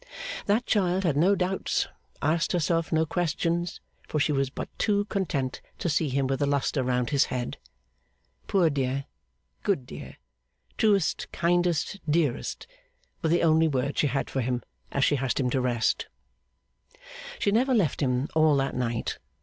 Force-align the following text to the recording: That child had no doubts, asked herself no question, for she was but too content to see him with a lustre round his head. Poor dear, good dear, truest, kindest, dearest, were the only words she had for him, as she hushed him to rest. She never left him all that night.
That 0.47 0.65
child 0.65 1.03
had 1.03 1.15
no 1.15 1.35
doubts, 1.35 1.87
asked 2.23 2.53
herself 2.53 2.91
no 2.91 3.05
question, 3.05 3.67
for 4.07 4.19
she 4.19 4.31
was 4.31 4.49
but 4.49 4.67
too 4.79 5.05
content 5.05 5.61
to 5.77 5.89
see 5.89 6.09
him 6.09 6.25
with 6.25 6.41
a 6.41 6.47
lustre 6.47 6.81
round 6.81 7.11
his 7.11 7.25
head. 7.25 7.57
Poor 8.47 8.71
dear, 8.71 9.05
good 9.61 9.85
dear, 9.85 10.17
truest, 10.75 11.31
kindest, 11.31 11.99
dearest, 12.09 12.65
were 13.21 13.29
the 13.29 13.43
only 13.43 13.67
words 13.67 13.99
she 13.99 14.07
had 14.07 14.27
for 14.27 14.41
him, 14.41 14.63
as 14.91 15.05
she 15.05 15.17
hushed 15.17 15.39
him 15.39 15.51
to 15.51 15.61
rest. 15.61 16.07
She 17.37 17.51
never 17.51 17.75
left 17.75 18.01
him 18.01 18.27
all 18.33 18.55
that 18.57 18.73
night. 18.75 19.19